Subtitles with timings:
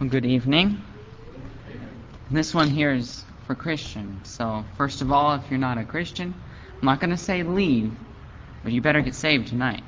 [0.00, 0.80] Well, good evening.
[2.30, 4.30] This one here is for Christians.
[4.30, 6.32] So, first of all, if you're not a Christian,
[6.80, 7.90] I'm not going to say leave,
[8.62, 9.82] but you better get saved tonight.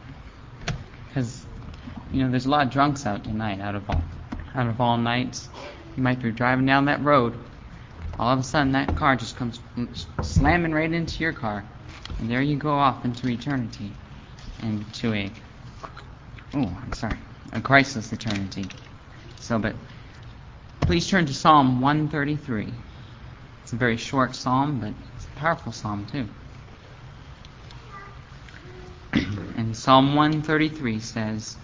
[1.06, 1.46] Because,
[2.12, 4.02] you know, there's a lot of drunks out tonight, out of all,
[4.52, 5.48] out of all nights.
[5.96, 7.38] You might be driving down that road.
[8.18, 9.60] All of a sudden, that car just comes
[10.22, 11.64] slamming right into your car.
[12.18, 13.92] And there you go off into eternity.
[14.60, 15.30] And to a,
[16.54, 17.18] oh, I'm sorry,
[17.52, 18.66] a Christless eternity.
[19.38, 19.76] So, but
[20.90, 22.66] please turn to Psalm 133.
[23.62, 26.26] It's a very short psalm, but it's a powerful psalm too.
[29.56, 31.56] and Psalm 133 says,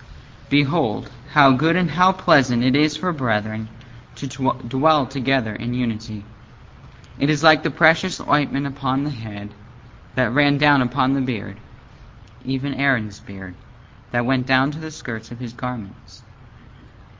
[0.49, 3.69] Behold, how good and how pleasant it is for brethren
[4.15, 6.25] to dwell together in unity.
[7.19, 9.53] It is like the precious ointment upon the head
[10.15, 11.57] that ran down upon the beard,
[12.45, 13.57] even Aaron's beard,
[14.13, 16.23] that went down to the skirts of his garments.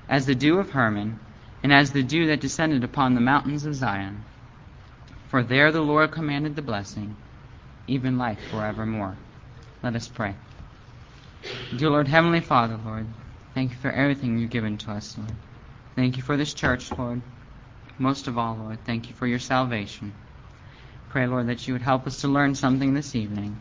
[0.09, 1.19] As the dew of Hermon,
[1.67, 4.23] and as the dew that descended upon the mountains of Zion.
[5.31, 7.17] For there the Lord commanded the blessing,
[7.89, 9.17] even life forevermore.
[9.83, 10.37] Let us pray.
[11.77, 13.09] Dear Lord, Heavenly Father, Lord,
[13.53, 15.33] thank you for everything you've given to us, Lord.
[15.97, 17.21] Thank you for this church, Lord.
[17.99, 20.13] Most of all, Lord, thank you for your salvation.
[21.09, 23.61] Pray, Lord, that you would help us to learn something this evening.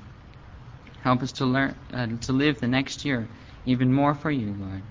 [1.01, 3.27] Help us to learn uh, to live the next year
[3.65, 4.83] even more for you, Lord.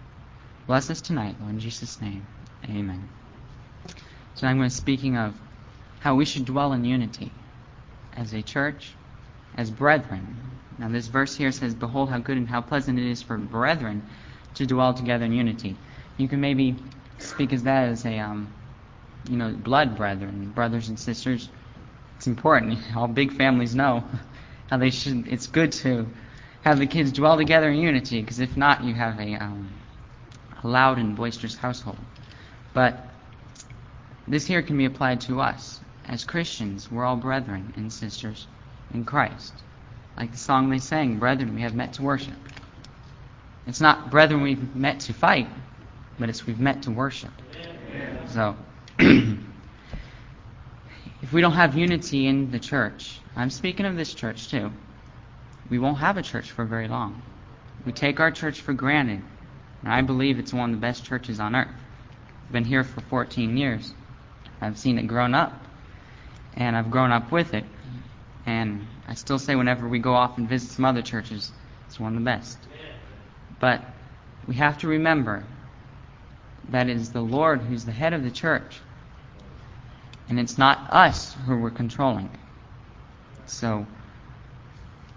[0.67, 2.27] Bless us tonight, Lord, in Jesus' name.
[2.65, 3.09] Amen.
[4.35, 5.35] So I'm going to speaking of
[6.01, 7.31] how we should dwell in unity
[8.17, 8.93] as a church,
[9.57, 10.37] as brethren.
[10.79, 14.03] Now this verse here says, Behold how good and how pleasant it is for brethren
[14.55, 15.77] to dwell together in unity.
[16.17, 16.77] You can maybe
[17.19, 18.53] speak as that as a, um,
[19.29, 21.49] you know, blood brethren, brothers and sisters.
[22.17, 22.79] It's important.
[22.97, 24.05] All big families know
[24.71, 25.29] how they should.
[25.29, 26.07] It's good to
[26.63, 29.71] have the kids dwell together in unity, because if not, you have a, um,
[30.63, 31.99] a loud and boisterous household.
[32.75, 33.07] But
[34.27, 35.81] this here can be applied to us.
[36.07, 38.47] As Christians, we're all brethren and sisters
[38.93, 39.55] in Christ.
[40.19, 42.35] Like the song they sang, Brethren, we have met to worship.
[43.67, 45.49] It's not brethren we've met to fight,
[46.19, 47.31] but it's we've met to worship.
[48.27, 48.57] So,
[48.99, 49.39] if
[51.33, 54.71] we don't have unity in the church, I'm speaking of this church too,
[55.71, 57.23] we won't have a church for very long.
[57.87, 59.23] We take our church for granted,
[59.83, 61.69] and I believe it's one of the best churches on earth
[62.51, 63.93] been here for 14 years.
[64.61, 65.53] I've seen it grown up,
[66.55, 67.65] and I've grown up with it.
[68.47, 71.53] And I still say whenever we go off and visit some other churches,
[71.87, 72.59] it's one of the best.
[73.61, 73.83] But
[74.47, 75.45] we have to remember
[76.69, 78.81] that it is the Lord who's the head of the church.
[80.29, 82.31] And it's not us who we're controlling.
[83.47, 83.87] So,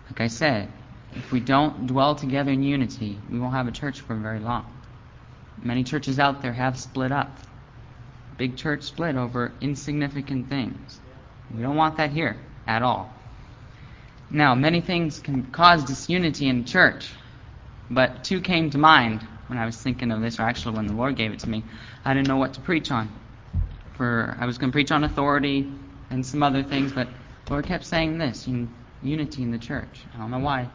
[0.10, 0.72] like I said,
[1.14, 4.66] if we don't dwell together in unity, we won't have a church for very long.
[5.64, 7.38] Many churches out there have split up.
[8.38, 11.00] Big church split over insignificant things.
[11.54, 12.38] We don't want that here
[12.68, 13.12] at all.
[14.30, 17.10] Now, many things can cause disunity in church,
[17.90, 20.94] but two came to mind when I was thinking of this, or actually when the
[20.94, 21.64] Lord gave it to me.
[22.04, 23.10] I didn't know what to preach on.
[23.94, 25.72] For I was going to preach on authority
[26.10, 27.08] and some other things, but
[27.46, 28.48] the Lord kept saying this:
[29.02, 30.04] unity in the church.
[30.14, 30.70] I don't know why,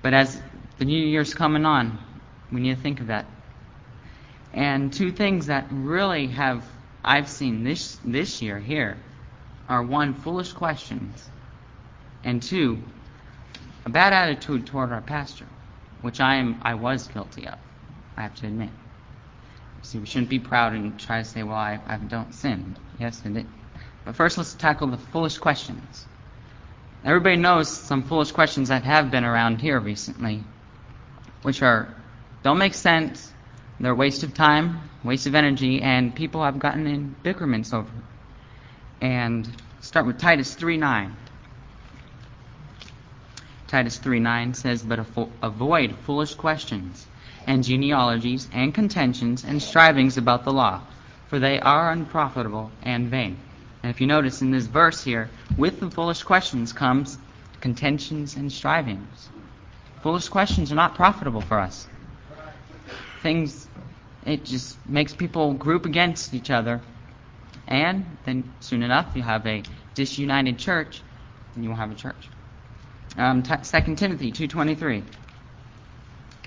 [0.00, 0.40] but as
[0.78, 1.98] the new year's coming on,
[2.50, 3.26] we need to think of that
[4.52, 6.64] and two things that really have
[7.04, 8.96] I've seen this this year here
[9.68, 11.28] are one foolish questions
[12.24, 12.82] and two
[13.84, 15.46] a bad attitude toward our pastor,
[16.02, 17.58] which I am I was guilty of.
[18.16, 18.70] I have to admit.
[19.82, 22.76] See, we shouldn't be proud and try to say, well, I, I don't sin.
[22.98, 23.46] Yes, I did.
[24.04, 26.06] But first, let's tackle the foolish questions.
[27.04, 30.42] Everybody knows some foolish questions that have been around here recently,
[31.42, 31.94] which are
[32.42, 33.32] don't make sense,
[33.80, 37.90] they're a waste of time, waste of energy, and people have gotten in bickerments over.
[39.00, 39.48] And
[39.80, 41.14] start with Titus 3:9.
[43.68, 44.98] Titus 3:9 says, "But
[45.42, 47.06] avoid foolish questions
[47.46, 50.80] and genealogies and contentions and strivings about the law,
[51.28, 53.36] for they are unprofitable and vain."
[53.82, 57.18] And if you notice in this verse here, with the foolish questions comes
[57.60, 59.28] contentions and strivings.
[60.02, 61.86] Foolish questions are not profitable for us.
[63.22, 63.68] Things
[64.24, 66.82] it just makes people group against each other.
[67.66, 69.62] And then soon enough, you have a
[69.94, 71.02] disunited church,
[71.54, 72.30] and you will have a church.
[73.16, 75.02] Um, t- 2 Timothy 2.23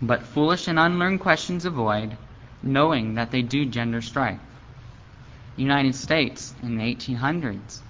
[0.02, 2.18] But foolish and unlearned questions avoid,
[2.64, 4.40] knowing that they do gender strife.
[5.56, 7.82] United States in the 1800s,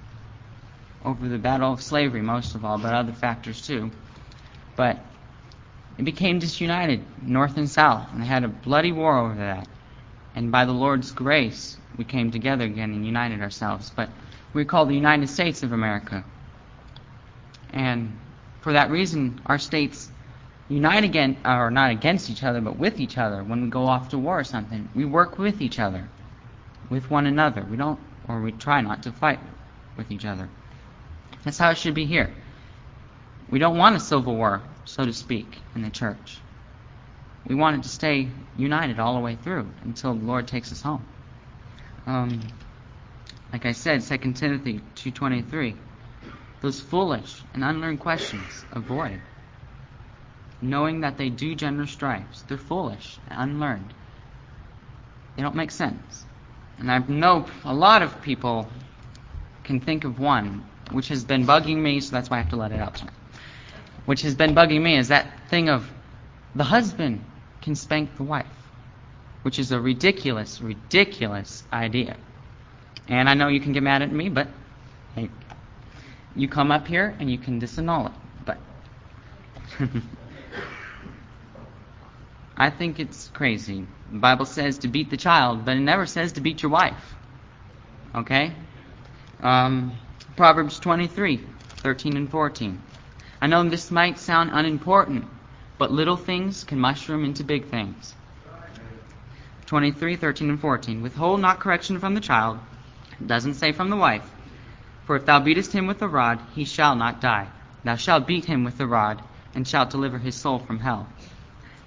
[1.04, 3.92] over the battle of slavery most of all, but other factors too.
[4.76, 5.11] But
[6.02, 9.68] it became disunited, North and South, and they had a bloody war over that.
[10.34, 13.92] And by the Lord's grace, we came together again and united ourselves.
[13.96, 14.10] But
[14.52, 16.26] we're called the United States of America.
[17.72, 18.18] And
[18.62, 20.10] for that reason, our states
[20.70, 24.10] unite again, or not against each other, but with each other when we go off
[24.10, 24.90] to war or something.
[24.96, 26.10] We work with each other,
[26.90, 27.64] with one another.
[27.64, 29.40] We don't, or we try not to fight
[29.98, 30.50] with each other.
[31.44, 32.34] That's how it should be here.
[33.52, 36.38] We don't want a civil war, so to speak, in the church.
[37.48, 41.06] We wanted to stay united all the way through until the Lord takes us home.
[42.06, 42.42] Um,
[43.52, 45.76] like I said, 2 Timothy 2.23,
[46.62, 49.20] those foolish and unlearned questions avoid
[50.62, 52.44] knowing that they do gender stripes.
[52.44, 53.94] They're foolish and unlearned.
[55.36, 56.26] They don't make sense.
[56.78, 58.70] And I know a lot of people
[59.64, 62.58] can think of one which has been bugging me, so that's why I have to
[62.58, 63.14] let it out tonight.
[64.06, 65.90] Which has been bugging me is that thing of
[66.56, 67.24] the husband
[67.62, 68.48] can spank the wife,
[69.44, 72.18] which is a ridiculous, ridiculous idea.
[73.08, 74.48] And I know you can get mad at me, but
[75.16, 75.30] hey,
[76.36, 78.14] you come up here and you can disannul it.
[78.46, 78.58] But
[82.58, 83.86] I think it's crazy.
[84.12, 87.16] The Bible says to beat the child, but it never says to beat your wife.
[88.14, 88.54] Okay?
[89.42, 89.94] Um,
[90.36, 91.44] Proverbs 23,
[91.78, 92.82] 13 and 14.
[93.42, 95.26] I know this might sound unimportant,
[95.80, 98.14] but little things can mushroom into big things.
[99.66, 101.02] 23, 13 and 14.
[101.02, 102.60] Withhold not correction from the child.
[103.26, 104.30] Doesn't say from the wife.
[105.06, 107.48] For if thou beatest him with the rod, he shall not die.
[107.84, 109.24] Thou shalt beat him with the rod,
[109.56, 111.08] and shalt deliver his soul from hell.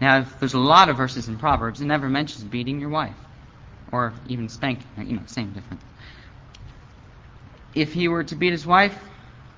[0.00, 3.14] Now, if there's a lot of verses in Proverbs, it never mentions beating your wife,
[3.92, 4.86] or even spanking.
[4.98, 5.82] You know, same difference.
[7.74, 8.98] If he were to beat his wife,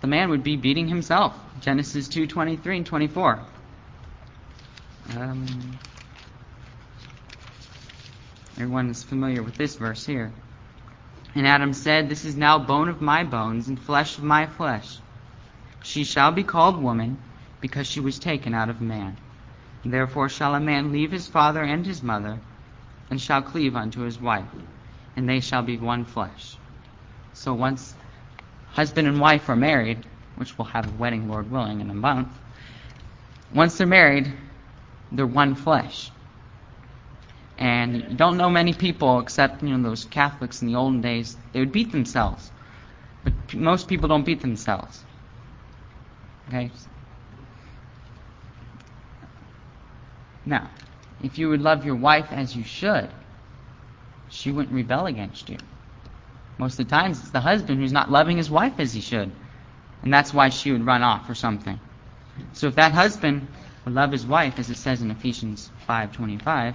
[0.01, 1.35] the man would be beating himself.
[1.61, 3.41] Genesis 2:23 and 24.
[5.17, 5.79] Um,
[8.57, 10.33] everyone is familiar with this verse here.
[11.35, 14.99] And Adam said, This is now bone of my bones and flesh of my flesh.
[15.83, 17.19] She shall be called woman,
[17.61, 19.17] because she was taken out of man.
[19.85, 22.39] Therefore shall a man leave his father and his mother,
[23.11, 24.49] and shall cleave unto his wife,
[25.17, 26.57] and they shall be one flesh.
[27.35, 27.96] So once
[28.77, 30.05] husband and wife are married,
[30.37, 32.29] which we'll have a wedding, Lord willing, in a month,
[33.55, 34.31] once they're married,
[35.11, 36.13] they're one flesh.
[37.59, 41.39] And you don't know many people except you know those Catholics in the olden days.
[41.53, 42.53] They would beat themselves,
[43.25, 45.03] but most people don't beat themselves.
[46.49, 46.71] Okay,
[50.45, 50.71] Now,
[51.23, 53.09] if you would love your wife as you should,
[54.29, 55.59] she wouldn't rebel against you.
[56.59, 59.31] Most of the times, it's the husband who's not loving his wife as he should.
[60.03, 61.79] And that's why she would run off or something.
[62.53, 63.49] So if that husband
[63.85, 66.75] would love his wife, as it says in Ephesians 5.25,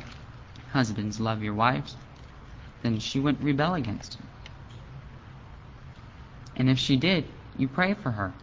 [0.71, 1.95] husbands, love your wives,
[2.83, 4.27] then she wouldn't rebel against him.
[6.55, 7.25] And if she did,
[7.57, 8.33] you pray for her.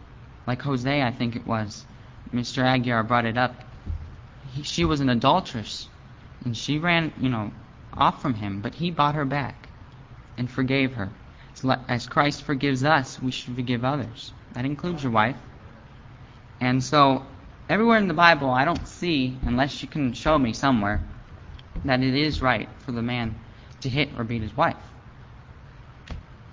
[0.47, 1.85] Like Hosea, I think it was.
[2.33, 2.63] Mr.
[2.63, 3.63] Aguiar brought it up
[4.53, 5.87] he, she was an adulteress,
[6.43, 7.51] and she ran, you know,
[7.93, 9.69] off from him, but he bought her back
[10.37, 11.09] and forgave her.
[11.87, 14.33] As Christ forgives us, we should forgive others.
[14.53, 15.35] That includes your wife.
[16.59, 17.25] And so,
[17.69, 21.01] everywhere in the Bible, I don't see, unless you can show me somewhere,
[21.85, 23.35] that it is right for the man
[23.81, 24.75] to hit or beat his wife.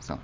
[0.01, 0.19] So,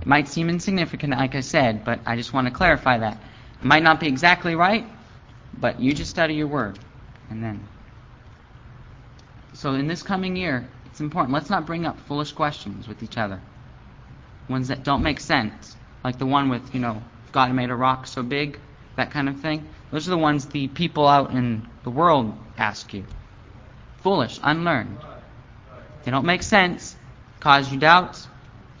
[0.00, 3.14] it might seem insignificant, like I said, but I just want to clarify that.
[3.60, 4.86] It might not be exactly right,
[5.58, 6.78] but you just study your word.
[7.30, 7.66] And then.
[9.54, 11.34] So in this coming year, it's important.
[11.34, 13.40] Let's not bring up foolish questions with each other.
[14.48, 15.76] Ones that don't make sense.
[16.02, 17.02] Like the one with, you know,
[17.32, 18.58] God made a rock so big,
[18.96, 19.68] that kind of thing.
[19.90, 23.04] Those are the ones the people out in the world ask you.
[23.98, 24.98] Foolish, unlearned.
[26.04, 26.96] They don't make sense,
[27.40, 28.26] cause you doubts,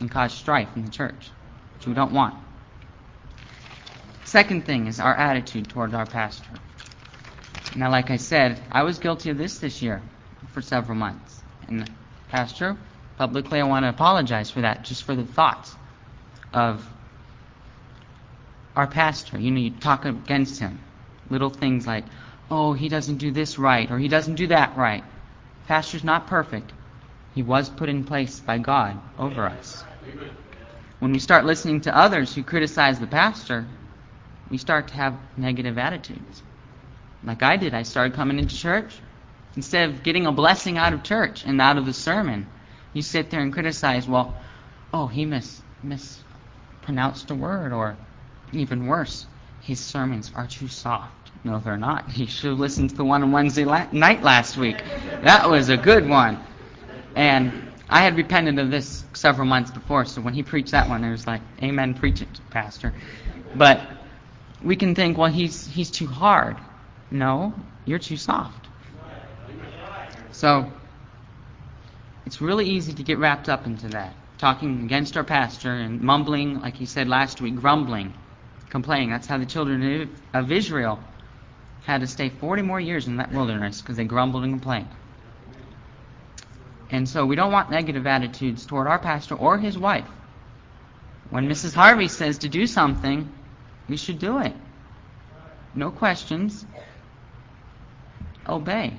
[0.00, 1.30] and cause strife in the church,
[1.76, 2.34] which we don't want.
[4.24, 6.50] Second thing is our attitude toward our pastor.
[7.76, 10.02] Now, like I said, I was guilty of this this year
[10.52, 11.42] for several months.
[11.66, 11.90] And,
[12.28, 12.76] Pastor,
[13.18, 15.74] publicly I want to apologize for that, just for the thoughts
[16.52, 16.88] of
[18.76, 19.38] our pastor.
[19.38, 20.80] You know, you talk against him.
[21.28, 22.04] Little things like,
[22.50, 25.04] oh, he doesn't do this right, or he doesn't do that right.
[25.66, 26.72] Pastor's not perfect.
[27.34, 29.84] He was put in place by God over us.
[31.00, 33.66] When we start listening to others who criticize the pastor,
[34.50, 36.42] we start to have negative attitudes
[37.24, 37.74] like I did.
[37.74, 38.98] I started coming into church.
[39.56, 42.46] Instead of getting a blessing out of church and out of the sermon,
[42.92, 44.36] you sit there and criticize, well,
[44.92, 47.96] oh, he mis- mispronounced a word, or
[48.52, 49.26] even worse,
[49.60, 51.30] his sermons are too soft.
[51.44, 52.16] No, they're not.
[52.16, 54.76] You should have listened to the one on Wednesday la- night last week.
[55.22, 56.40] That was a good one.
[57.16, 57.52] And
[57.88, 61.10] I had repented of this several months before, so when he preached that one, it
[61.10, 62.94] was like, Amen, preach it, Pastor.
[63.54, 63.80] But
[64.62, 66.56] we can think, well, he's he's too hard.
[67.10, 67.54] No,
[67.84, 68.68] you're too soft.
[70.32, 70.70] So
[72.28, 76.60] it's really easy to get wrapped up into that, talking against our pastor and mumbling,
[76.60, 78.12] like he said last week, grumbling,
[78.68, 79.08] complaining.
[79.08, 81.02] That's how the children of Israel
[81.84, 84.90] had to stay 40 more years in that wilderness because they grumbled and complained.
[86.90, 90.04] And so we don't want negative attitudes toward our pastor or his wife.
[91.30, 91.72] When Mrs.
[91.72, 93.32] Harvey says to do something,
[93.88, 94.52] we should do it.
[95.74, 96.66] No questions.
[98.46, 98.98] Obey.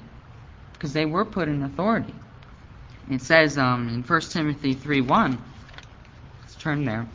[0.74, 2.16] Because they were put in authority.
[3.10, 5.38] It says um, in 1 Timothy 3 1,
[6.42, 7.08] let's turn there.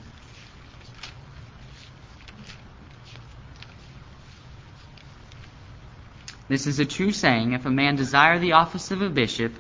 [6.49, 9.53] This is a true saying if a man desire the office of a bishop,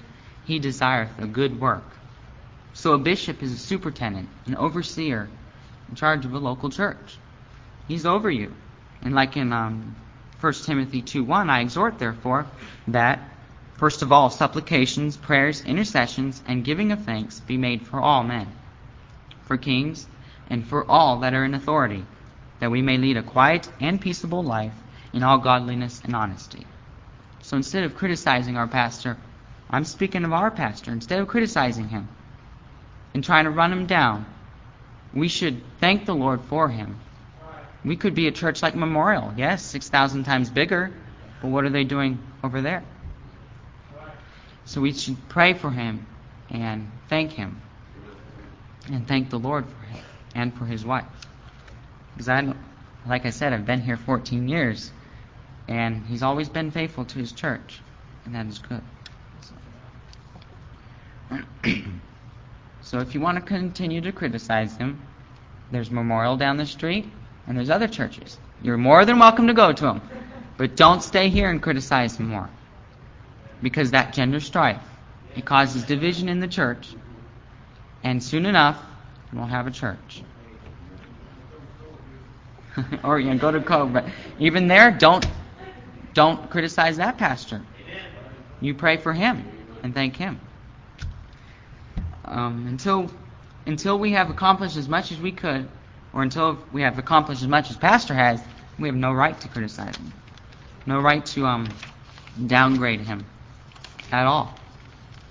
[0.44, 1.84] he desireth a good work.
[2.74, 5.28] So a bishop is a superintendent, an overseer,
[5.88, 7.18] in charge of a local church.
[7.88, 8.52] He's over you.
[9.02, 9.96] And like in um,
[10.40, 12.46] 1 Timothy 2 1, I exhort, therefore,
[12.88, 13.20] that,
[13.76, 18.48] first of all, supplications, prayers, intercessions, and giving of thanks be made for all men,
[19.42, 20.06] for kings,
[20.48, 22.04] and for all that are in authority,
[22.60, 24.74] that we may lead a quiet and peaceable life
[25.12, 26.66] in all godliness and honesty.
[27.42, 29.16] So instead of criticizing our pastor,
[29.70, 30.92] I'm speaking of our pastor.
[30.92, 32.08] Instead of criticizing him
[33.12, 34.26] and trying to run him down,
[35.12, 36.98] we should thank the Lord for him.
[37.84, 39.34] We could be a church like Memorial.
[39.36, 40.92] Yes, 6,000 times bigger,
[41.42, 42.82] but what are they doing over there?
[44.66, 46.06] So we should pray for him
[46.50, 47.60] and thank him
[48.90, 50.04] and thank the Lord for him
[50.34, 51.04] and for his wife.
[52.14, 52.54] Because I,
[53.06, 54.90] like I said, I've been here 14 years,
[55.68, 57.80] and he's always been faithful to his church,
[58.24, 58.82] and that is good.
[62.82, 65.00] So if you want to continue to criticize him,
[65.70, 67.06] there's Memorial down the street,
[67.46, 68.38] and there's other churches.
[68.62, 70.02] You're more than welcome to go to them.
[70.56, 72.48] But don't stay here and criticize him more.
[73.62, 74.82] Because that gender strife,
[75.34, 76.94] it causes division in the church,
[78.02, 78.78] and soon enough,
[79.32, 80.22] we won't have a church.
[83.04, 84.06] or you know, go to Cove, but
[84.38, 85.26] even there, don't
[86.12, 87.62] don't criticize that pastor.
[88.60, 89.44] You pray for him
[89.82, 90.40] and thank him.
[92.24, 93.10] Um, until
[93.66, 95.68] until we have accomplished as much as we could,
[96.12, 98.42] or until we have accomplished as much as Pastor has,
[98.78, 100.12] we have no right to criticize him,
[100.86, 101.68] no right to um,
[102.46, 103.24] downgrade him
[104.12, 104.54] at all.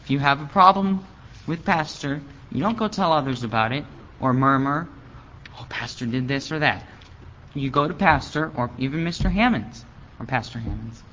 [0.03, 1.05] If you have a problem
[1.47, 3.85] with Pastor, you don't go tell others about it
[4.19, 4.87] or murmur,
[5.59, 6.83] "Oh, Pastor did this or that."
[7.53, 9.31] You go to Pastor or even Mr.
[9.31, 9.85] Hammonds
[10.19, 11.03] or Pastor Hammonds.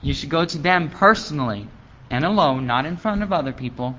[0.00, 1.68] You should go to them personally
[2.10, 3.98] and alone, not in front of other people,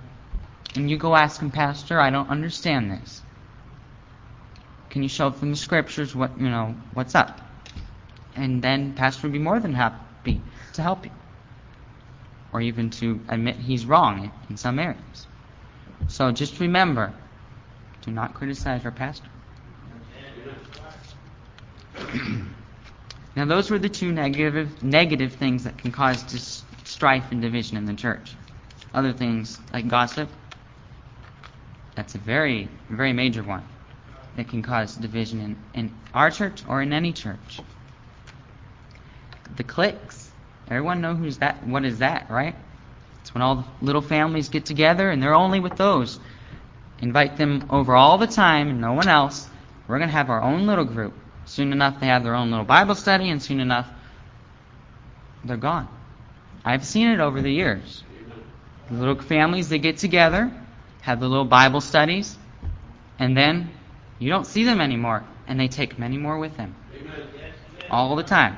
[0.76, 3.22] and you go ask him, Pastor, I don't understand this.
[4.90, 7.40] Can you show from the scriptures what you know what's up?
[8.36, 10.42] And then Pastor would be more than happy
[10.74, 11.12] to help you.
[12.54, 15.28] Or even to admit he's wrong in some areas.
[16.08, 17.12] So just remember,
[18.02, 19.30] do not criticize our pastor.
[23.36, 27.78] now those were the two negative negative things that can cause dis- strife and division
[27.78, 28.36] in the church.
[28.94, 30.30] Other things like gossip,
[31.96, 33.64] that's a very, very major one
[34.36, 37.60] that can cause division in, in our church or in any church.
[39.56, 40.13] The cliques.
[40.68, 42.56] Everyone know who's that what is that, right?
[43.22, 46.20] It's when all the little families get together and they're only with those.
[47.00, 49.48] Invite them over all the time and no one else.
[49.88, 51.14] We're gonna have our own little group.
[51.46, 53.88] Soon enough they have their own little Bible study and soon enough
[55.44, 55.88] they're gone.
[56.64, 58.04] I've seen it over the years.
[58.90, 60.52] The little families they get together
[61.02, 62.38] have the little Bible studies,
[63.20, 63.70] and then
[64.20, 66.76] you don't see them anymore, and they take many more with them.
[67.90, 68.56] All the time.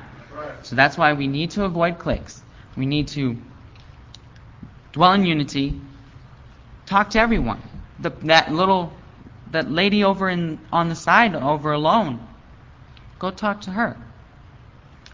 [0.62, 2.42] So that's why we need to avoid cliques.
[2.76, 3.36] We need to
[4.92, 5.80] dwell in unity,
[6.86, 7.62] talk to everyone.
[7.98, 8.92] The, that little,
[9.50, 12.26] that lady over in on the side over alone,
[13.18, 13.96] go talk to her.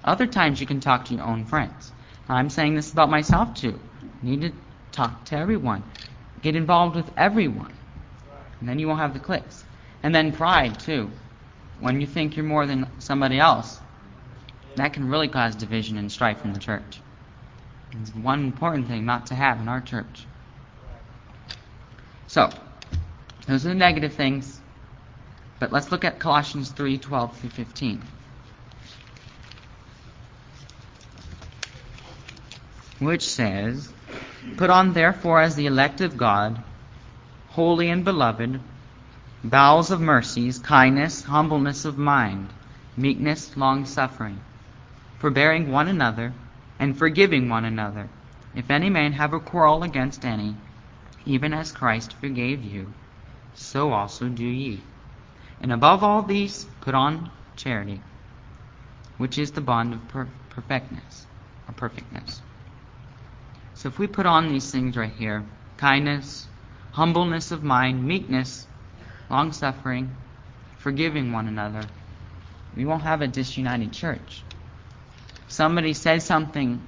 [0.04, 1.92] Other times you can talk to your own friends.
[2.28, 3.78] I'm saying this about myself too.
[4.22, 4.52] You need to
[4.90, 5.82] talk to everyone.
[6.42, 7.72] Get involved with everyone.
[8.60, 9.64] And then you won't have the cliques.
[10.02, 11.10] And then pride, too.
[11.80, 13.80] When you think you're more than somebody else,
[14.76, 17.00] that can really cause division and strife in the church.
[18.00, 20.26] It's one important thing not to have in our church.
[22.26, 22.50] So,
[23.46, 24.60] those are the negative things.
[25.58, 28.02] But let's look at Colossians 3 12 through 15.
[32.98, 33.92] Which says,
[34.56, 36.62] Put on therefore as the elect of God,
[37.50, 38.60] holy and beloved,
[39.44, 42.48] bowels of mercies, kindness, humbleness of mind,
[42.96, 44.40] meekness, long suffering,
[45.22, 46.32] forbearing one another,
[46.80, 48.08] and forgiving one another.
[48.56, 50.56] If any man have a quarrel against any,
[51.24, 52.92] even as Christ forgave you,
[53.54, 54.80] so also do ye.
[55.60, 58.00] And above all these, put on charity,
[59.18, 61.24] which is the bond of per- perfectness,
[61.68, 62.42] or perfectness.
[63.74, 65.44] So if we put on these things right here,
[65.76, 66.48] kindness,
[66.90, 68.66] humbleness of mind, meekness,
[69.30, 70.10] long suffering,
[70.78, 71.82] forgiving one another,
[72.74, 74.42] we won't have a disunited church.
[75.52, 76.80] Somebody said something,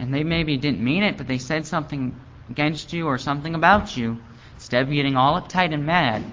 [0.00, 2.18] and they maybe didn't mean it, but they said something
[2.50, 4.18] against you or something about you,
[4.56, 6.24] instead of getting all uptight and mad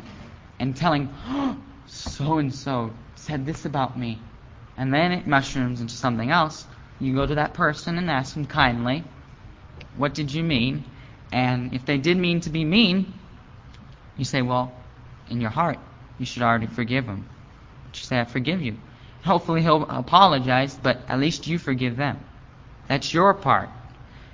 [0.60, 1.14] and telling,
[1.86, 4.20] so and so said this about me,
[4.76, 6.66] and then it mushrooms into something else,
[7.00, 9.04] you go to that person and ask them kindly,
[9.96, 10.86] what did you mean?
[11.32, 13.14] And if they did mean to be mean,
[14.18, 14.74] you say, well,
[15.30, 15.78] in your heart,
[16.18, 17.30] you should already forgive them.
[17.94, 18.78] You say, I forgive you.
[19.26, 22.20] Hopefully he'll apologize, but at least you forgive them.
[22.88, 23.70] That's your part.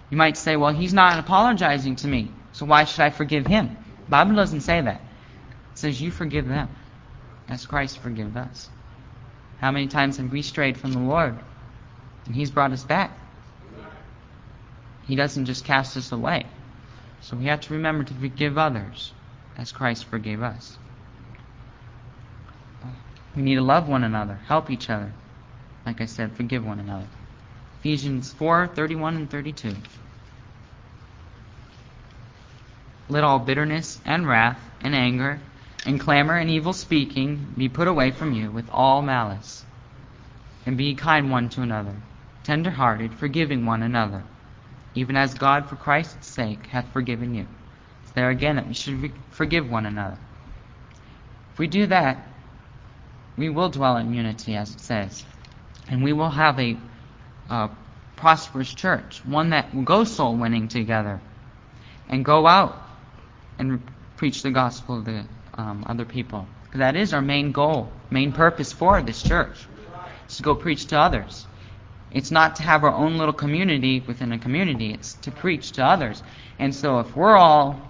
[0.10, 3.78] You might say, well, he's not apologizing to me, so why should I forgive him?
[4.10, 5.02] Bible doesn't say that.
[5.72, 6.68] It says you forgive them
[7.48, 8.70] as Christ forgave us.
[9.60, 11.40] How many times have we strayed from the Lord?
[12.26, 13.18] And he's brought us back.
[15.08, 16.46] He doesn't just cast us away.
[17.22, 19.14] So we have to remember to forgive others
[19.58, 20.78] as Christ forgave us.
[23.36, 25.14] We need to love one another, help each other.
[25.86, 27.08] Like I said, forgive one another.
[27.80, 29.76] Ephesians 4 31 and 32.
[33.10, 35.40] Let all bitterness and wrath and anger
[35.86, 39.66] and clamor and evil speaking be put away from you with all malice.
[40.66, 41.96] And be kind one to another,
[42.44, 44.24] tender hearted, forgiving one another,
[44.94, 47.48] even as God for Christ's sake hath forgiven you.
[48.04, 50.20] It's there again that we should forgive one another.
[51.54, 52.28] If we do that,
[53.38, 55.24] we will dwell in unity, as it says.
[55.88, 56.78] And we will have a
[57.50, 57.70] uh,
[58.16, 61.20] prosperous church, one that will go soul winning together
[62.08, 62.80] and go out
[63.58, 63.82] and
[64.18, 66.48] preach the gospel to um, other people.
[66.76, 69.68] That is our main goal, main purpose for this church,
[70.30, 71.46] is to go preach to others.
[72.12, 75.86] It's not to have our own little community within a community, it's to preach to
[75.86, 76.22] others.
[76.60, 77.82] And so if we're all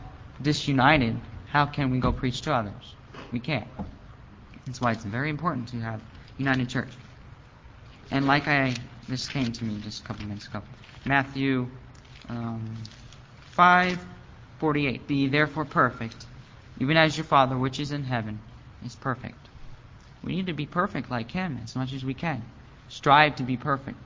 [0.41, 2.95] disunited, how can we go preach to others?
[3.31, 3.67] We can't.
[4.71, 5.99] That's why it's very important to have
[6.37, 6.93] united church.
[8.09, 8.73] And like I,
[9.09, 10.61] this came to me just a couple minutes ago.
[11.03, 11.67] Matthew
[12.29, 12.77] um,
[13.47, 13.99] 5,
[14.59, 15.07] 48.
[15.07, 16.25] Be therefore perfect,
[16.79, 18.39] even as your Father which is in heaven
[18.85, 19.49] is perfect.
[20.23, 22.41] We need to be perfect like Him as much as we can.
[22.87, 23.97] Strive to be perfect.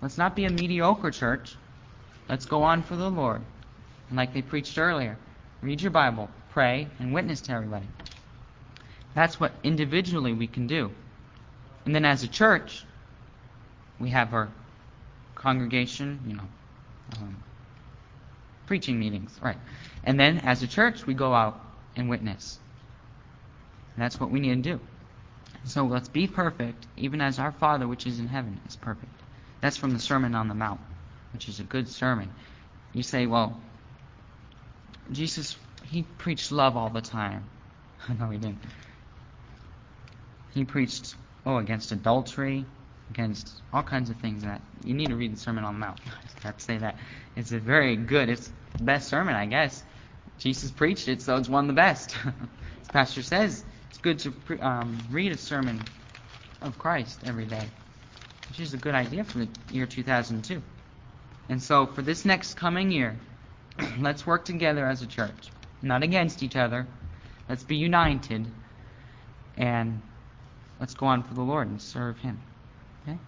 [0.00, 1.54] Let's not be a mediocre church.
[2.30, 3.42] Let's go on for the Lord.
[4.08, 5.18] And like they preached earlier,
[5.60, 7.84] read your Bible, pray, and witness to everybody.
[9.14, 10.90] That's what individually we can do.
[11.84, 12.84] And then as a church,
[14.00, 14.48] we have our
[15.34, 16.48] congregation, you know,
[17.18, 17.36] um,
[18.66, 19.58] preaching meetings, right?
[20.02, 21.60] And then as a church, we go out
[21.96, 22.58] and witness.
[23.94, 24.80] And that's what we need to do.
[25.64, 29.12] So let's be perfect, even as our Father which is in heaven is perfect.
[29.60, 30.80] That's from the Sermon on the Mount,
[31.32, 32.30] which is a good sermon.
[32.92, 33.60] You say, well,
[35.10, 37.44] Jesus, he preached love all the time.
[38.18, 38.58] no, he didn't.
[40.54, 42.64] He preached, oh, against adultery,
[43.10, 45.98] against all kinds of things that you need to read the Sermon on the Mount.
[46.06, 46.96] I have to say that.
[47.36, 49.82] It's a very good, it's the best sermon, I guess.
[50.38, 52.16] Jesus preached it, so it's one of the best.
[52.80, 55.80] As Pastor says, it's good to pre- um, read a sermon
[56.62, 57.68] of Christ every day,
[58.48, 60.62] which is a good idea for the year 2002.
[61.48, 63.16] And so, for this next coming year,
[63.98, 65.50] let's work together as a church,
[65.82, 66.86] not against each other.
[67.48, 68.46] Let's be united,
[69.56, 70.00] and
[70.84, 72.38] let's go on for the Lord and serve Him.
[73.08, 73.18] Okay?